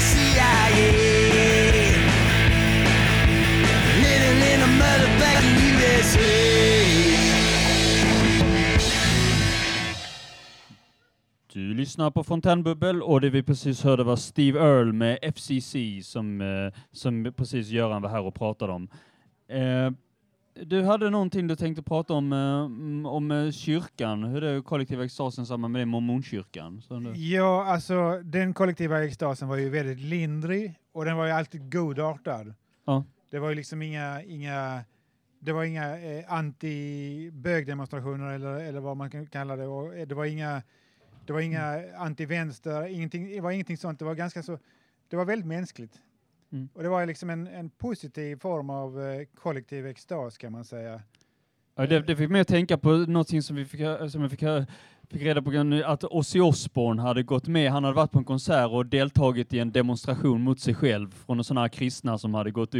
[0.00, 1.05] CIA
[11.76, 16.72] lyssnar på Fontänbubbel och det vi precis hörde var Steve Earle med FCC som, eh,
[16.92, 18.88] som precis Göran var här och pratade om.
[19.48, 19.90] Eh,
[20.64, 22.64] du hade någonting du tänkte prata om, eh,
[23.12, 26.82] om eh, kyrkan, hur det är kollektiva extasen samman med det, mormonkyrkan.
[27.14, 32.54] Ja, alltså den kollektiva extasen var ju väldigt lindrig och den var ju alltid godartad.
[32.84, 33.04] Ja.
[33.30, 34.84] Det var ju liksom inga, inga
[35.38, 39.66] det var inga eh, anti-bögdemonstrationer eller, eller vad man kan kalla det.
[39.66, 40.62] Och, eh, det var inga,
[41.26, 43.98] det var inga anti-vänster, ingenting, det var ingenting sånt.
[43.98, 44.58] Det var ganska så,
[45.08, 46.00] det var väldigt mänskligt.
[46.52, 46.68] Mm.
[46.74, 51.02] Och det var liksom en, en positiv form av eh, kollektiv extas kan man säga.
[51.74, 54.42] Ja, det, det fick mig att tänka på någonting som vi fick, som jag fick,
[54.42, 54.66] hö-
[55.10, 58.70] fick reda på, att Ozzy Osbourne hade gått med, han hade varit på en konsert
[58.70, 62.74] och deltagit i en demonstration mot sig själv från sådana här kristna som hade gått,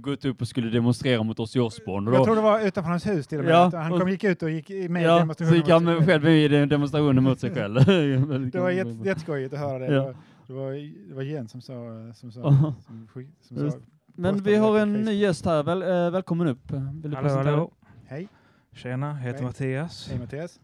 [0.00, 2.10] gått upp och skulle demonstrera mot Ozzy Osbourne.
[2.10, 3.52] Jag tror det var utanför hans hus till och med.
[3.52, 5.60] Ja, att han och- kom, gick ut och gick i- med i ja, så demonstrationen.
[5.60, 7.74] gick han mot sig med, själv med i demonstrationen mot sig själv.
[8.52, 9.94] Det var jätte, jätteskojigt att höra det.
[9.94, 10.14] Ja.
[10.46, 10.72] Det, var,
[11.08, 11.74] det, var, Jens som sa...
[12.14, 12.42] Som sa,
[12.86, 13.08] som,
[13.42, 13.78] som sa
[14.14, 16.70] Men vi har en ny gäst här, Väl, eh, välkommen upp.
[16.70, 17.70] Vill du Hallå, presentera hallå.
[18.06, 18.28] Hej.
[18.72, 19.46] Tjena, jag heter Hej.
[19.46, 20.08] Mattias.
[20.10, 20.60] Hej Mattias.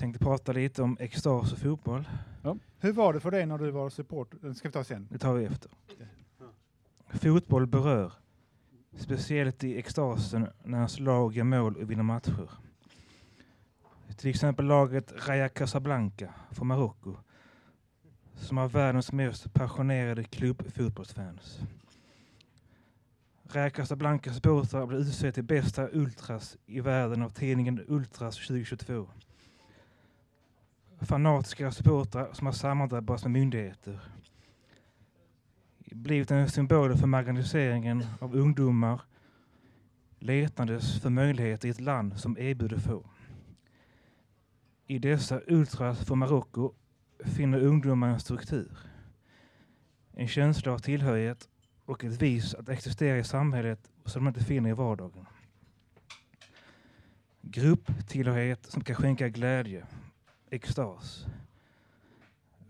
[0.00, 2.08] Jag tänkte prata lite om extas och fotboll.
[2.78, 4.34] Hur var det för dig när du var support?
[4.40, 5.08] Den ska vi ta sen.
[5.10, 5.70] Det tar vi efter.
[7.08, 8.12] Fotboll berör.
[8.96, 12.50] Speciellt i extasen när ens lag gör mål och vinner matcher.
[14.16, 17.16] Till exempel laget Raja Casablanca från Marocko
[18.34, 21.60] som har världens mest passionerade klubbfotbollsfans.
[23.42, 29.06] Raja Casablancas supportrar blev utsedd till bästa ultras i världen av tidningen Ultras 2022.
[31.00, 34.00] Fanatiska supportrar som har samarbetat med myndigheter
[35.94, 39.00] blivit en symbol för marginaliseringen av ungdomar
[40.18, 43.06] letandes för möjligheter i ett land som erbjuder få.
[44.86, 46.72] I dessa ultras från Marocko
[47.24, 48.78] finner ungdomar en struktur,
[50.12, 51.48] en känsla av tillhörighet
[51.84, 55.26] och ett vis att existera i samhället som de inte finner i vardagen.
[57.42, 59.86] Grupptillhörighet som kan skänka glädje,
[60.50, 61.26] extas.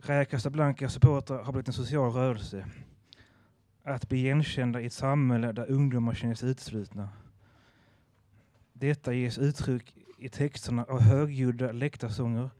[0.02, 2.66] Raja Casablanca supportrar har blivit en social rörelse
[3.82, 7.08] att bli igenkända i ett samhälle där ungdomar känner sig utslutna.
[8.72, 12.50] Detta ges uttryck i texterna av högljudda läktarsånger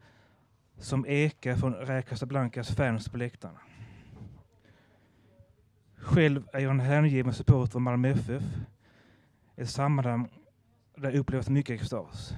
[0.77, 3.59] som ekar från Raja Casablancas fans på läktarna.
[5.95, 8.43] Själv är jag en hängiven supporter av Malmö FF.
[9.55, 10.29] Ett sammanhang
[10.95, 12.33] där jag upplevt mycket extas.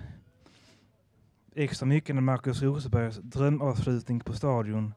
[1.55, 4.93] Extra mycket när Marcus Rosenbergs drömavslutning på stadion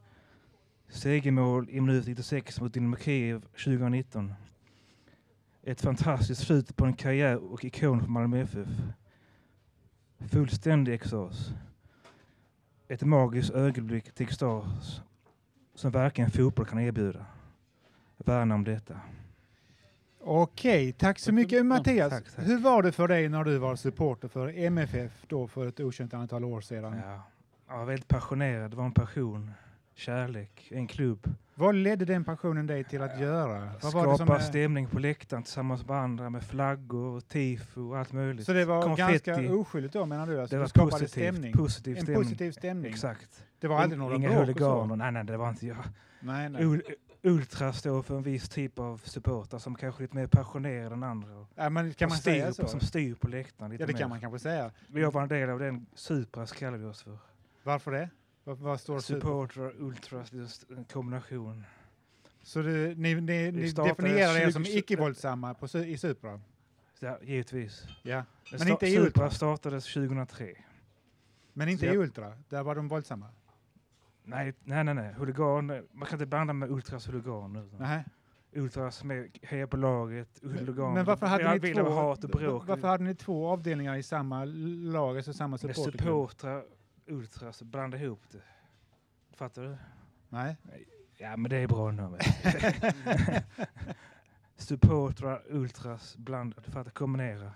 [0.89, 4.35] Segermål i minut 96 mot Dynamo Kiev 2019.
[5.63, 8.69] Ett fantastiskt slut på en karriär och ikon för Malmö FF.
[10.19, 11.51] Fullständig extas.
[12.89, 15.01] Ett magiskt ögonblick till extas
[15.75, 17.27] som varken fotboll kan erbjuda.
[18.17, 19.01] Värna om detta.
[20.29, 22.11] Okej, tack så mycket Mattias.
[22.11, 22.47] tack, tack.
[22.47, 26.15] Hur var det för dig när du var supporter för MFF då för ett okänt
[26.15, 26.97] antal år sedan?
[27.07, 27.23] Ja,
[27.69, 28.71] jag var väldigt passionerad.
[28.71, 29.51] Det var en passion,
[29.95, 31.35] kärlek, en klubb.
[31.55, 33.69] Vad ledde den passionen dig till att göra?
[33.83, 38.47] Vad Skapa stämning på läktaren tillsammans med andra med flaggor, tifo och allt möjligt.
[38.47, 39.31] så det var Konfetti.
[39.31, 40.41] ganska oskyldigt då menar du?
[40.41, 41.53] Alltså, Det du var positivt, stämning?
[41.53, 42.23] positiv en stämning.
[42.25, 42.93] positiv stämning?
[42.93, 43.45] Exakt.
[43.61, 44.97] Det var aldrig några Inga huliganer.
[44.97, 45.77] Nej, nej, det var inte jag.
[46.21, 46.83] Nej, nej.
[47.23, 51.03] Ultra står för en viss typ av supportrar som kanske är lite mer passionerade än
[51.03, 51.47] andra.
[51.55, 52.67] Ja, men kan man styr säga så?
[52.69, 54.01] Som styr på läktaren lite Ja, det mer.
[54.01, 54.71] kan man kanske säga.
[54.93, 57.19] Jag var en del av den Supras kallar vi oss för.
[57.63, 58.11] Varför det?
[58.45, 59.01] Vad, står?
[59.01, 61.65] Supportrar, ultras, just en kombination.
[62.43, 66.41] Så det, ni, ni, ni definierar er som 20 icke-våldsamma på, i Supra?
[67.01, 67.85] Ja, givetvis.
[68.03, 68.25] Ja.
[68.51, 69.31] Men Men inte i Supra Ultra?
[69.31, 70.55] startades 2003.
[71.53, 72.33] Men inte i Ultra?
[72.49, 73.27] Där var de våldsamma?
[74.27, 74.95] Nej, nej, nej.
[74.95, 75.13] nej.
[75.13, 77.69] Huligan, man kan inte blanda med Ultras huliganer.
[77.79, 78.05] Nej.
[78.53, 80.95] Ultras med heja på laget, huligan.
[80.95, 82.63] Men varför hade, ni två, hat och bråk.
[82.67, 86.01] varför hade ni två avdelningar i samma lag, alltså samma Med supporterklubb?
[86.01, 86.65] supportrar,
[87.07, 88.43] ultras, blanda ihop det.
[89.37, 89.77] Fattar du?
[90.29, 90.57] Nej.
[91.17, 92.19] Ja, men det är bra nu.
[94.57, 97.53] supportrar, ultras, blanda, du fattar, kombinera.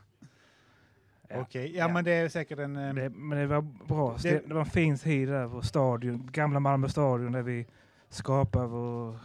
[1.31, 1.41] Ja.
[1.41, 2.77] Okej, ja, men det är säkert en...
[2.77, 4.17] eh, Det, men det var bra.
[4.23, 7.67] Det- Det, var en fin tid där på stadion, gamla Malmö stadion där vi
[8.09, 9.17] skapade vår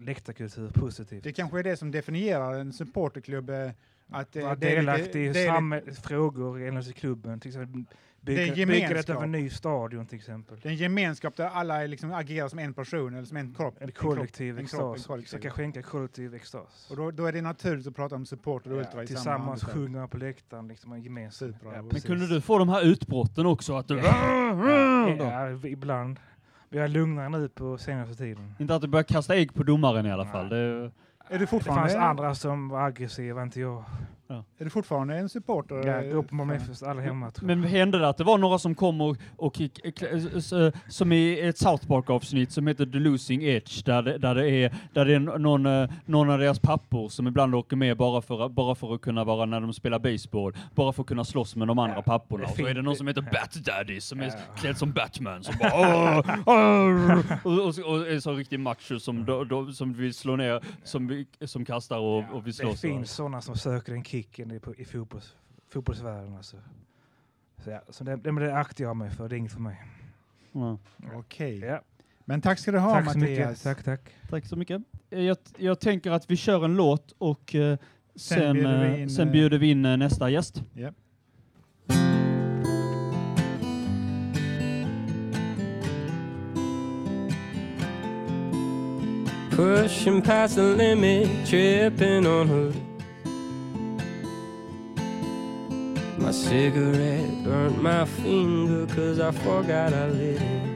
[0.00, 1.24] läktarkultur positivt.
[1.24, 3.50] Det kanske är det som definierar en supporterklubb.
[3.50, 3.70] eh,
[4.12, 7.40] Att eh, Vara delaktig i samhällsfrågor i klubben.
[7.40, 7.84] Till exempel
[8.22, 9.16] Det är bygga, byggandet gemenskap.
[9.16, 10.58] av en ny stadion till exempel.
[10.62, 13.76] Det är en gemenskap där alla liksom agerar som en person eller som en kropp.
[13.80, 15.30] En kollektiv en kropp, en extas.
[15.30, 16.88] Som kan skänka kollektiv extas.
[16.90, 19.54] Och då, då är det naturligt att prata om supporter och ultra Ja, i samma
[19.54, 20.68] tillsammans man på läktaren.
[20.68, 21.52] Liksom en gemensam.
[21.52, 23.74] Supra, Ja, Men kunde du få de här utbrotten också?
[23.76, 23.96] Att du...
[23.98, 26.20] Ja, ja, ibland.
[26.68, 28.54] Vi är lugnare nu på senaste tiden.
[28.58, 30.48] Inte att du börjar kasta ägg på domaren i alla fall.
[30.48, 30.90] Det, Är
[31.28, 33.84] du Det fortfarande, fanns andra som var aggressiva, inte jag.
[34.34, 35.74] Är du fortfarande en supporter?
[35.86, 36.62] Jag eh, går på Malmö fan?
[36.66, 37.58] FFs alla hemma tror jag.
[37.58, 40.52] men hände det att det var några som kom och, och s-
[40.88, 44.74] som i ett South Park-avsnitt som heter The Losing Edge, där det, där det är,
[44.92, 48.46] där det är någon, eh, någon av deras pappor som ibland åker med bara för,
[48.46, 51.56] att- bara för att kunna vara när de spelar baseball, bara för att kunna slåss
[51.56, 52.44] med de andra Ja, papporna.
[52.44, 53.38] det är Och så är det någon som heter Ja.
[53.40, 54.32] Bat Daddy som är Ja.
[54.56, 56.26] klädd som Batman som bara och,
[57.44, 59.26] och, och är så riktig macho som,
[59.74, 62.80] som vill slå ner, som, vi- som kastar och, och vill det slåss.
[62.80, 65.36] finns sådana som söker den kicken i, i fotbolls,
[65.68, 66.36] fotbollsvärlden.
[66.36, 66.56] Alltså.
[67.64, 69.60] Så, ja, så det, det, men det aktar jag mig för, det är inget för
[69.60, 69.82] mig.
[70.52, 70.78] Ja.
[71.14, 71.58] Okej.
[71.58, 71.80] Ja.
[72.24, 73.22] Men tack ska du ha Tack Mattias.
[73.22, 73.62] mycket.
[73.62, 74.00] Tack, tack.
[74.30, 74.82] Tack så mycket.
[75.10, 77.78] Eh, Jag, jag tänker att vi kör en låt och eh,
[78.14, 80.62] sen, bjuder vi eh, in, sen bjuder vi in eh, nästa gäst.
[80.72, 80.92] Ja.
[89.50, 92.89] Pushing past the limit, tripping on her.
[96.20, 100.70] My cigarette burnt my finger cause I forgot I lit it.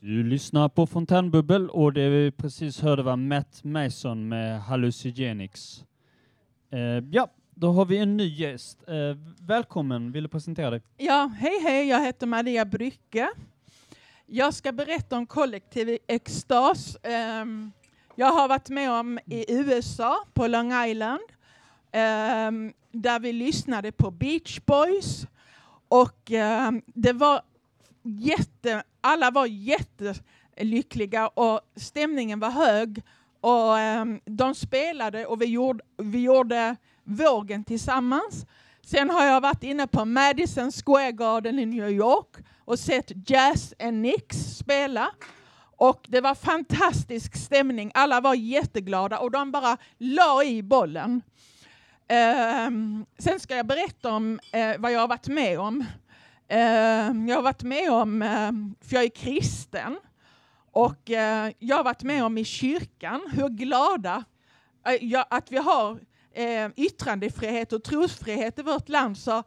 [0.00, 5.84] Du lyssnar på Fontänbubbel och det vi precis hörde var Matt Mason med Hallucigenics.
[6.70, 8.88] Eh, ja, då har vi en ny gäst.
[8.88, 8.94] Eh,
[9.40, 10.82] välkommen, vill du presentera dig?
[10.96, 13.28] Ja, hej hej, jag heter Maria Brycke.
[14.26, 16.96] Jag ska berätta om kollektiv extas.
[17.02, 17.72] Ehm,
[18.14, 21.22] jag har varit med om i USA, på Long Island,
[21.92, 25.26] um, där vi lyssnade på Beach Boys.
[25.88, 27.42] Och um, det var
[28.02, 33.02] jätte, alla var jättelyckliga och stämningen var hög.
[33.40, 33.72] Och
[34.02, 38.46] um, de spelade och vi gjorde, vi gjorde vågen tillsammans.
[38.82, 43.74] Sen har jag varit inne på Madison Square Garden i New York och sett Jazz
[43.78, 45.10] and Nix spela.
[45.84, 47.90] Och det var fantastisk stämning.
[47.94, 51.22] Alla var jätteglada och de bara la i bollen.
[52.08, 55.84] Ehm, sen ska jag berätta om eh, vad jag har varit med om.
[56.48, 59.96] Ehm, jag har varit med om, ehm, för jag är kristen,
[60.72, 64.24] och eh, jag har varit med om i kyrkan hur glada
[64.86, 66.00] eh, att vi har
[66.32, 69.18] eh, yttrandefrihet och trosfrihet i vårt land.
[69.18, 69.42] Så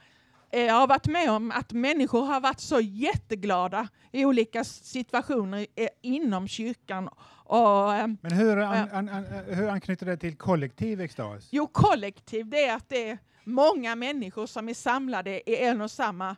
[0.51, 5.87] jag har varit med om att människor har varit så jätteglada i olika situationer eh,
[6.01, 7.09] inom kyrkan.
[7.43, 11.47] Och, eh, Men hur, an, an, an, hur anknyter det till kollektiv extas?
[11.51, 15.91] Jo, kollektiv, det är att det är många människor som är samlade i en och
[15.91, 16.35] samma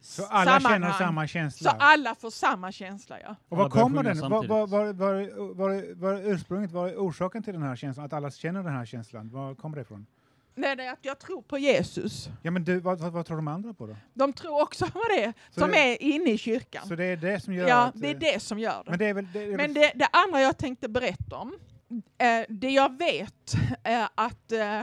[0.00, 1.70] Så alla känner samma känsla?
[1.70, 3.36] Så alla får samma känsla, ja.
[3.48, 4.20] Och var kommer den?
[4.20, 8.06] Var, var, var, var, var, ursprunget, var är orsaken till den här känslan?
[8.06, 9.30] Att alla känner den här känslan?
[9.30, 10.06] Var kommer det ifrån?
[10.56, 12.28] Nej, det är att jag tror på Jesus.
[12.42, 13.96] Ja, men du, vad, vad, vad tror de andra på då?
[14.14, 16.86] De tror också på det, Så som det- är inne i kyrkan.
[16.88, 18.00] Så det är det som gör ja, att...
[18.00, 18.90] det är eh, det som gör det.
[18.90, 19.28] Men det väl...
[19.32, 21.54] Det Men det, andra jag tänkte berätta om,
[22.18, 24.82] eh, det jag vet är att eh,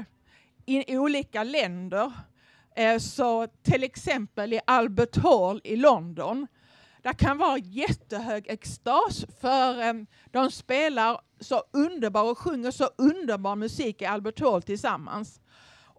[0.65, 2.11] i olika länder,
[2.75, 6.47] eh, så till exempel i Albert Hall i London,
[7.03, 9.93] det kan vara jättehög extas för eh,
[10.31, 15.40] de spelar så underbar och sjunger så underbar musik i Albert Hall tillsammans.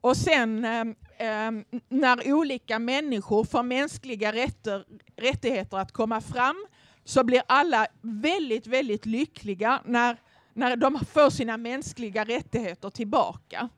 [0.02, 1.50] Och sen eh,
[1.88, 4.84] när olika människor får mänskliga rätter,
[5.16, 6.66] rättigheter att komma fram
[7.04, 10.16] så blir alla väldigt, väldigt lyckliga när,
[10.52, 13.68] när de får sina mänskliga rättigheter tillbaka.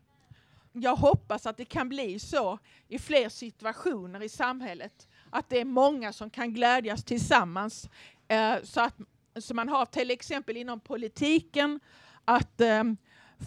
[0.73, 2.59] Jag hoppas att det kan bli så
[2.89, 5.09] i fler situationer i samhället.
[5.31, 7.89] Att det är många som kan glädjas tillsammans.
[8.29, 8.95] Eh, så att
[9.37, 11.81] så man har till exempel inom politiken
[12.25, 12.85] att eh,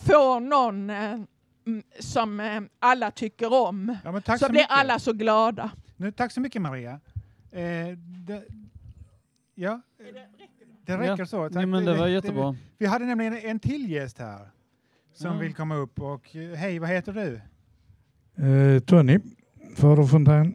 [0.08, 1.20] få någon eh,
[2.00, 3.98] som eh, alla tycker om.
[4.04, 4.72] Ja, men tack så, så blir mycket.
[4.78, 5.72] alla så glada.
[5.98, 7.00] Nu, tack så mycket Maria.
[7.52, 7.98] Eh,
[8.28, 8.44] det,
[9.56, 9.82] ja,
[10.86, 11.26] det räcker Ja.
[11.26, 11.50] så.
[11.50, 12.56] Nej, men det var jättebra.
[12.78, 14.48] vi hade nämligen en till gäst här
[15.14, 15.38] som Ja.
[15.40, 16.02] vill komma upp.
[16.02, 17.42] Och, eh, hej, vad heter du?
[18.46, 19.20] Eh, Tony,
[19.76, 20.54] Faderfontän.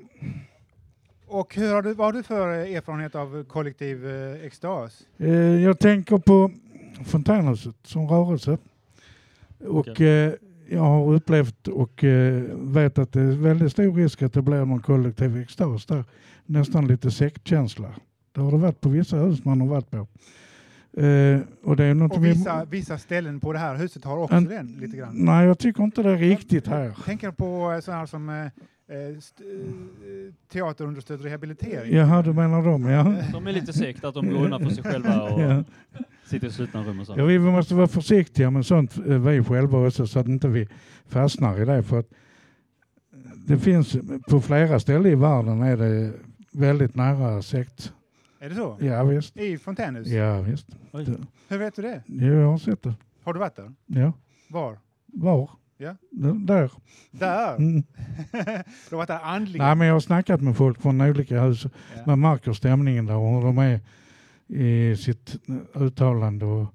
[1.26, 5.02] Och hur har du, vad har du för eh, erfarenhet av kollektiv eh, extas?
[5.18, 5.30] Eh,
[5.62, 6.50] jag tänker på
[7.04, 8.58] fontänhuset som rörelse.
[9.66, 10.32] Och eh,
[10.72, 14.64] jag har upplevt och eh, vet att det är väldigt stor risk att det blir
[14.64, 16.04] någon kollektiv extas där.
[16.46, 17.88] Nästan lite sektkänsla.
[18.32, 19.96] Det har det varit på vissa hus man har varit på.
[21.02, 24.16] Eh, och det är något Och vi- vissa, vissa ställen på det här huset har
[24.16, 25.14] också En- den lite grann.
[25.14, 26.96] Nej, jag tycker inte det är riktigt här.
[27.04, 28.46] Tänker på eh, sådana här som eh,
[29.18, 29.44] st-
[30.52, 31.94] teaterunderstödd rehabilitering.
[31.96, 33.14] Jaha, du menar dem, ja.
[33.32, 35.64] De är lite segt att de går undan för sig själva och Ja.
[36.32, 37.14] Sitter i slutna rum och så.
[37.16, 40.68] Ja, vi måste vara försiktiga med sånt eh, vi själva också så att inte vi
[41.06, 41.82] fastnar i det.
[41.82, 42.10] För att
[43.46, 43.96] det finns
[44.28, 46.12] på flera ställen i världen är det
[46.52, 47.92] väldigt nära sekt.
[48.40, 48.78] Är det så?
[48.80, 49.36] Ja visst.
[49.36, 50.08] I fontänhus?
[50.08, 50.66] Ja visst.
[50.92, 51.06] Oj.
[51.48, 52.02] Hur vet du det?
[52.06, 52.94] Ja, jag har sett det.
[53.24, 53.72] Har du varit där?
[53.86, 54.12] Ja.
[54.48, 54.78] Var?
[55.06, 55.50] Var?
[55.76, 55.96] Ja.
[56.10, 56.70] Där.
[57.10, 57.56] Där?
[57.56, 57.82] Mm.
[58.32, 59.66] du har varit där andligen?
[59.66, 61.64] Nej men jag har snackat med folk från olika hus.
[61.64, 62.02] Ja.
[62.06, 63.80] Man märker stämningen där och hur de är
[64.48, 65.36] i sitt
[65.74, 66.66] uttalande och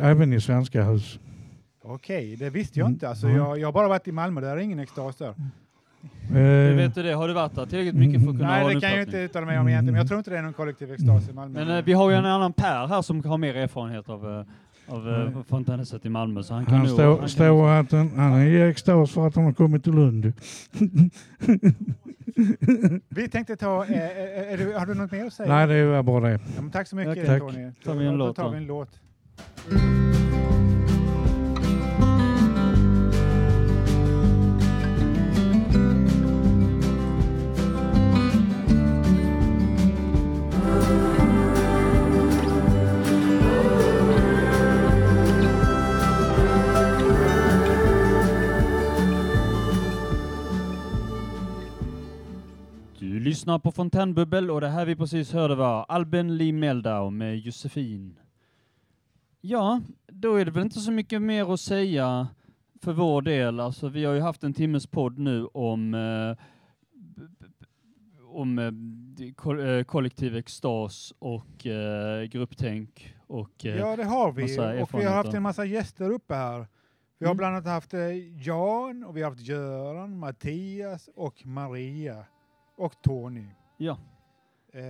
[0.00, 1.18] även i svenska hus.
[1.82, 2.94] Okej, det visste jag Mm.
[2.94, 3.08] inte.
[3.08, 3.36] Alltså, Ja.
[3.36, 5.34] jag, jag har bara varit i Malmö, där är ingen extas där.
[6.28, 7.12] Hur vet du det?
[7.12, 9.06] Har du varit där tillräckligt mycket för att kunna ha Nej, en det kan jag
[9.08, 11.32] inte uttala mig om egentligen, men jag tror inte det är någon kollektiv extas i
[11.32, 11.64] Malmö.
[11.64, 14.44] Men eh, vi har ju en annan Per här som har mer erfarenhet av, eh,
[14.86, 16.42] av uh, fontänhuset i Malmö.
[16.42, 19.44] Så han kan Han står, står att han, han är i extas för att han
[19.44, 20.32] har kommit till Lund.
[23.08, 25.48] Vi tänkte ta, eh, eh, är du, har du något mer att säga?
[25.48, 26.40] Nej, det var bara det.
[26.56, 27.40] Ja, men tack så mycket Tack.
[27.40, 27.72] Tony.
[27.84, 28.50] Tar vi en Då låt tar då?
[28.50, 28.90] vi en låt.
[53.34, 58.18] Lyssnar på Fontänbubbel och det här vi precis hörde var Albin Lee Meldau med Josefin.
[59.40, 62.28] Ja, då är det väl inte så mycket mer att säga
[62.82, 63.60] för vår del.
[63.60, 66.36] Alltså, vi har ju haft en timmes podd nu om eh,
[68.24, 74.42] om eh, eh, kollektiv extas och eh, grupptänk och eh, Ja, det har vi.
[74.82, 76.66] Och vi har haft en massa gäster uppe här.
[77.18, 77.36] Vi har Mm.
[77.36, 78.00] bland annat haft eh,
[78.46, 82.24] Jan, och vi har haft Göran, Mattias och Maria.
[82.76, 83.44] Och Tony.
[83.76, 83.98] Ja.
[84.72, 84.82] Eh,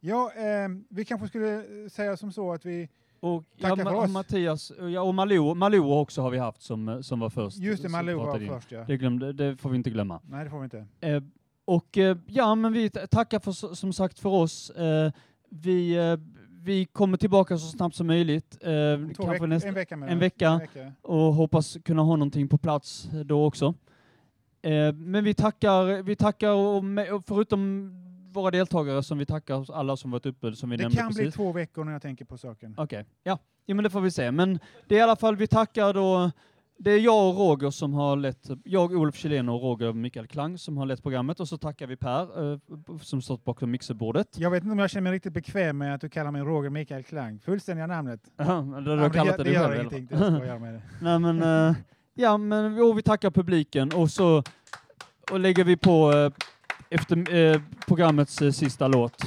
[0.00, 2.88] ja, eh, vi kanske skulle säga som så att vi
[3.20, 4.10] Och ja, tackar Ma- för oss.
[4.10, 7.58] Mattias, ja, och Malou, Malou också har vi haft som, eh, som var först.
[7.58, 8.48] Just det, Malou var in.
[8.48, 8.84] först, ja.
[8.86, 10.20] Det, glömde, det får vi inte glömma.
[10.28, 10.86] Nej, det får vi inte.
[11.00, 11.22] Eh,
[11.64, 14.70] och eh, ja, men vi tackar för, som sagt för oss.
[14.70, 15.12] Eh,
[15.50, 15.96] vi,
[16.50, 18.58] vi kommer tillbaka så snabbt som möjligt.
[19.16, 20.92] Kanske nästa, en vecka en vecka, En vecka.
[21.02, 23.74] och hoppas kunna ha någonting på plats då också.
[24.62, 27.90] Eh, men vi tackar, vi tackar och med, och förutom
[28.32, 31.22] våra deltagare som vi tackar alla som varit uppe som vi Det nämnde kan precis.
[31.22, 32.74] bli två veckor när jag tänker på saken.
[32.78, 33.38] Okej, ja.
[33.66, 34.30] ja men det får vi se.
[34.30, 36.30] Men det är i alla fall, vi tackar då,
[36.78, 40.58] det är jag och Roger som har lett, jag Olof Kjellén och Roger Mikael Klang
[40.58, 42.58] som har lett programmet och så tackar vi Per eh,
[43.02, 44.38] som stått bakom mixerbordet.
[44.38, 46.70] Jag vet inte om jag känner mig riktigt bekväm med att du kallar mig Roger
[46.70, 47.40] Mikael Klang.
[47.40, 48.20] Fullständiga namnet.
[48.36, 50.06] Ja, men du Ja, det, det det gör själv ingenting.
[50.06, 50.82] Det skojar med det.
[51.00, 51.76] Nej men, eh,
[52.20, 54.42] ja men och vi tackar publiken och så
[55.30, 56.32] och lägger vi på eh,
[56.90, 59.22] efter eh, programmets eh, sista låt.